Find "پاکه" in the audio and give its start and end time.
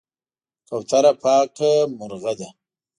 1.21-1.71